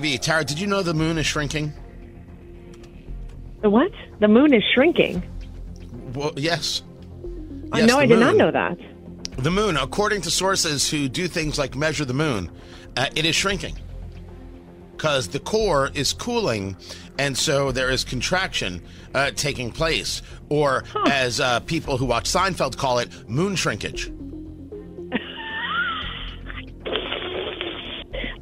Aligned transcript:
Tara, 0.00 0.44
did 0.44 0.60
you 0.60 0.68
know 0.68 0.80
the 0.84 0.94
moon 0.94 1.18
is 1.18 1.26
shrinking? 1.26 1.72
The 3.62 3.68
what? 3.68 3.90
The 4.20 4.28
moon 4.28 4.54
is 4.54 4.62
shrinking. 4.72 5.24
Well, 6.14 6.32
yes. 6.36 6.84
Uh, 7.72 7.78
Yes, 7.78 7.88
no, 7.88 7.98
I 7.98 8.06
did 8.06 8.20
not 8.20 8.36
know 8.36 8.52
that. 8.52 8.78
The 9.38 9.50
moon, 9.50 9.76
according 9.76 10.20
to 10.20 10.30
sources 10.30 10.88
who 10.88 11.08
do 11.08 11.26
things 11.26 11.58
like 11.58 11.74
measure 11.74 12.04
the 12.04 12.14
moon, 12.14 12.48
uh, 12.96 13.06
it 13.16 13.24
is 13.26 13.34
shrinking 13.34 13.74
because 14.92 15.26
the 15.26 15.40
core 15.40 15.90
is 15.94 16.12
cooling, 16.12 16.76
and 17.18 17.36
so 17.36 17.72
there 17.72 17.90
is 17.90 18.04
contraction 18.04 18.80
uh, 19.16 19.32
taking 19.32 19.72
place, 19.72 20.22
or 20.48 20.84
as 21.08 21.40
uh, 21.40 21.58
people 21.58 21.96
who 21.96 22.06
watch 22.06 22.30
Seinfeld 22.30 22.76
call 22.76 23.00
it, 23.00 23.28
moon 23.28 23.56
shrinkage. 23.56 24.12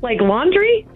Like 0.03 0.21
laundry? 0.21 0.87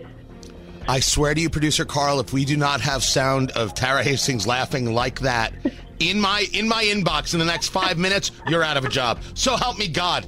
I 0.88 1.00
swear 1.00 1.34
to 1.34 1.40
you, 1.40 1.50
producer 1.50 1.84
Carl, 1.84 2.20
if 2.20 2.32
we 2.32 2.44
do 2.44 2.56
not 2.56 2.80
have 2.80 3.04
sound 3.04 3.50
of 3.52 3.74
Tara 3.74 4.02
Hastings 4.02 4.46
laughing 4.46 4.92
like 4.92 5.20
that 5.20 5.52
in 6.00 6.18
my 6.18 6.46
in 6.52 6.66
my 6.66 6.82
inbox 6.84 7.34
in 7.34 7.38
the 7.38 7.46
next 7.46 7.68
five 7.68 7.98
minutes, 8.06 8.32
you're 8.48 8.64
out 8.64 8.76
of 8.76 8.84
a 8.84 8.88
job. 8.88 9.20
So 9.34 9.56
help 9.56 9.78
me 9.78 9.88
God. 9.88 10.26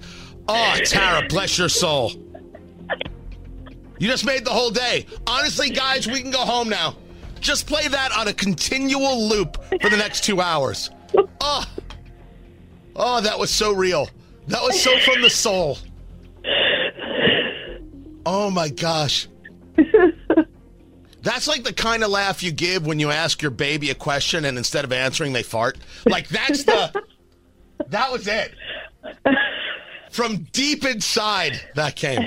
Oh, 0.48 0.78
Tara, 0.84 1.26
bless 1.28 1.58
your 1.58 1.68
soul. 1.68 2.12
You 3.98 4.08
just 4.08 4.24
made 4.24 4.44
the 4.44 4.50
whole 4.50 4.70
day. 4.70 5.06
Honestly, 5.26 5.70
guys, 5.70 6.08
we 6.08 6.20
can 6.20 6.32
go 6.32 6.40
home 6.40 6.68
now. 6.68 6.96
Just 7.40 7.66
play 7.66 7.86
that 7.88 8.16
on 8.16 8.28
a 8.28 8.32
continual 8.32 9.28
loop 9.28 9.62
for 9.80 9.88
the 9.88 9.96
next 9.96 10.24
two 10.24 10.40
hours. 10.40 10.90
Oh, 11.40 11.64
oh, 12.96 13.20
that 13.20 13.38
was 13.38 13.50
so 13.50 13.72
real. 13.72 14.08
That 14.48 14.62
was 14.62 14.80
so 14.80 14.98
from 15.00 15.22
the 15.22 15.30
soul. 15.30 15.78
Oh 18.26 18.50
my 18.50 18.68
gosh. 18.68 19.28
That's 21.22 21.46
like 21.46 21.62
the 21.64 21.72
kind 21.72 22.02
of 22.04 22.10
laugh 22.10 22.42
you 22.42 22.50
give 22.52 22.84
when 22.86 22.98
you 22.98 23.10
ask 23.10 23.40
your 23.42 23.50
baby 23.52 23.90
a 23.90 23.94
question 23.94 24.44
and 24.44 24.58
instead 24.58 24.84
of 24.84 24.92
answering 24.92 25.32
they 25.32 25.42
fart. 25.44 25.78
Like 26.06 26.28
that's 26.28 26.64
the 26.64 26.92
That 27.88 28.10
was 28.12 28.26
it. 28.28 28.52
From 30.10 30.38
deep 30.52 30.84
inside 30.84 31.60
that 31.74 31.96
came. 31.96 32.20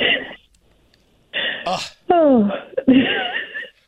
Oh. 1.68 2.50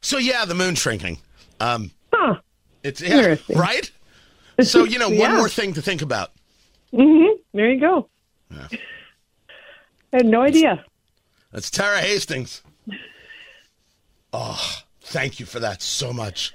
So 0.02 0.17
yeah, 0.17 0.45
the 0.45 0.55
moon 0.55 0.75
shrinking. 0.75 1.19
Um 1.59 1.91
Huh. 2.13 2.35
it's 2.83 3.02
yeah, 3.02 3.35
right? 3.55 3.89
So, 4.61 4.85
you 4.85 4.97
know, 4.97 5.09
one 5.09 5.17
Yeah. 5.31 5.38
more 5.38 5.50
thing 5.50 5.73
to 5.75 5.81
think 5.81 6.02
about. 6.02 6.31
Mhm. 6.94 7.35
There 7.53 7.69
you 7.69 7.80
go. 7.80 8.09
I 8.52 8.67
had 10.13 10.25
no 10.25 10.41
idea. 10.41 10.83
That's 11.52 11.69
Tara 11.69 12.00
Hastings. 12.00 12.61
Oh, 14.33 14.80
thank 15.08 15.39
you 15.39 15.45
for 15.45 15.59
that 15.59 15.81
so 15.81 16.13
much. 16.13 16.53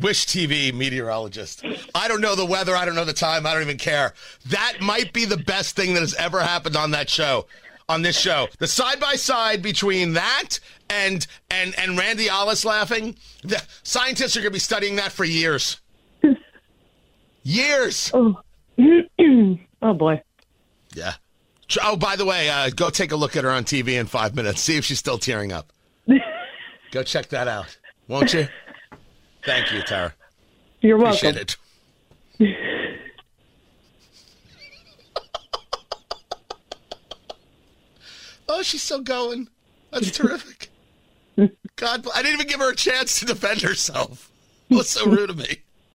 Wish 0.00 0.26
TV 0.26 0.72
meteorologist. 0.72 1.64
I 1.94 2.08
don't 2.08 2.20
know 2.20 2.34
the 2.34 2.44
weather. 2.46 2.76
I 2.76 2.84
don't 2.84 2.94
know 2.94 3.04
the 3.04 3.12
time. 3.12 3.46
I 3.46 3.54
don't 3.54 3.62
even 3.62 3.78
care. 3.78 4.12
That 4.46 4.78
might 4.80 5.12
be 5.12 5.24
the 5.24 5.36
best 5.36 5.76
thing 5.76 5.94
that 5.94 6.00
has 6.00 6.14
ever 6.14 6.40
happened 6.40 6.76
on 6.76 6.90
that 6.92 7.08
show. 7.08 7.46
On 7.88 8.00
this 8.00 8.18
show, 8.18 8.48
the 8.58 8.68
side 8.68 9.00
by 9.00 9.16
side 9.16 9.60
between 9.60 10.12
that 10.14 10.60
and 10.88 11.26
and 11.50 11.74
and 11.76 11.98
Randy 11.98 12.30
Ollis 12.30 12.64
laughing, 12.64 13.16
the 13.42 13.62
scientists 13.82 14.36
are 14.36 14.40
going 14.40 14.52
to 14.52 14.54
be 14.54 14.60
studying 14.60 14.96
that 14.96 15.12
for 15.12 15.24
years. 15.24 15.80
Years. 17.42 18.10
Oh. 18.14 18.40
oh 19.82 19.94
boy. 19.94 20.22
Yeah. 20.94 21.14
Oh, 21.82 21.96
by 21.96 22.16
the 22.16 22.24
way, 22.24 22.48
uh, 22.48 22.70
go 22.70 22.90
take 22.90 23.12
a 23.12 23.16
look 23.16 23.36
at 23.36 23.44
her 23.44 23.50
on 23.50 23.64
TV 23.64 23.98
in 23.98 24.06
five 24.06 24.34
minutes. 24.34 24.60
See 24.60 24.76
if 24.76 24.84
she's 24.84 24.98
still 24.98 25.18
tearing 25.18 25.52
up. 25.52 25.72
go 26.92 27.02
check 27.02 27.28
that 27.28 27.48
out, 27.48 27.76
won't 28.12 28.34
you? 28.34 28.46
Thank 29.42 29.72
you, 29.72 29.80
Tara. 29.82 30.12
You're 30.82 30.98
welcome. 30.98 31.30
Appreciate 31.30 31.56
it. 32.38 32.54
oh, 38.48 38.62
she's 38.62 38.82
still 38.82 39.00
going. 39.00 39.48
That's 39.90 40.10
terrific. 40.10 40.68
God, 41.76 42.06
I 42.14 42.22
didn't 42.22 42.34
even 42.34 42.48
give 42.48 42.60
her 42.60 42.70
a 42.70 42.76
chance 42.76 43.18
to 43.20 43.24
defend 43.24 43.62
herself. 43.62 44.30
It 44.68 44.74
was 44.74 44.90
so 44.90 45.06
rude 45.06 45.30
of 45.30 45.38
me. 45.38 45.61